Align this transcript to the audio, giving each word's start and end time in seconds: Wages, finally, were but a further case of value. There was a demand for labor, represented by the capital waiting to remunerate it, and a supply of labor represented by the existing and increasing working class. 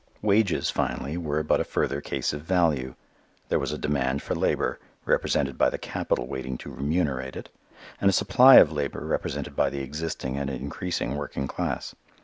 Wages, 0.23 0.71
finally, 0.71 1.15
were 1.15 1.43
but 1.43 1.59
a 1.59 1.63
further 1.63 2.01
case 2.01 2.33
of 2.33 2.41
value. 2.41 2.95
There 3.49 3.59
was 3.59 3.71
a 3.71 3.77
demand 3.77 4.23
for 4.23 4.33
labor, 4.33 4.79
represented 5.05 5.59
by 5.59 5.69
the 5.69 5.77
capital 5.77 6.25
waiting 6.25 6.57
to 6.57 6.71
remunerate 6.71 7.35
it, 7.35 7.49
and 7.99 8.09
a 8.09 8.11
supply 8.11 8.55
of 8.55 8.71
labor 8.71 9.01
represented 9.05 9.55
by 9.55 9.69
the 9.69 9.81
existing 9.81 10.37
and 10.37 10.49
increasing 10.49 11.17
working 11.17 11.47
class. 11.47 11.93